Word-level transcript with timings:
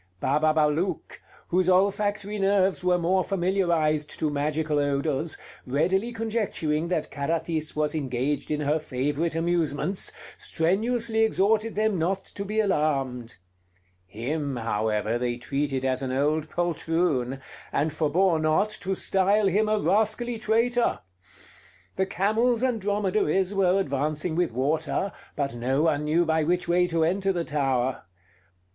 Bababalouk, 0.19 1.19
whose 1.49 1.69
olfactory 1.69 2.39
nerves 2.39 2.83
were 2.83 2.97
more 2.97 3.23
familiarized 3.23 4.09
to 4.17 4.31
magical 4.31 4.79
odors, 4.79 5.37
readily 5.67 6.11
conjecturing 6.11 6.87
that 6.87 7.11
Carathis 7.11 7.75
was 7.75 7.93
engaged 7.93 8.49
in 8.49 8.61
her 8.61 8.79
favorite 8.79 9.35
amusements, 9.35 10.11
strenuously 10.37 11.19
exhorted 11.19 11.75
them 11.75 11.99
not 11.99 12.23
to 12.25 12.43
be 12.43 12.59
alarmed. 12.59 13.37
Him, 14.07 14.55
however, 14.55 15.19
they 15.19 15.37
treated 15.37 15.85
as 15.85 16.01
an 16.01 16.11
old 16.11 16.49
poltroon; 16.49 17.39
and 17.71 17.93
forbore 17.93 18.39
not 18.41 18.69
to 18.69 18.95
style 18.95 19.45
him 19.45 19.69
a 19.69 19.77
rascally 19.79 20.39
traitor. 20.39 21.01
The 21.95 22.07
camels 22.07 22.63
and 22.63 22.81
dromedaries 22.81 23.53
were 23.53 23.79
advancing 23.79 24.35
with 24.35 24.51
water, 24.51 25.11
but 25.35 25.53
no 25.53 25.83
one 25.83 26.05
knew 26.05 26.25
by 26.25 26.43
which 26.43 26.67
way 26.67 26.87
to 26.87 27.03
enter 27.03 27.31
the 27.31 27.43
tower. 27.45 28.05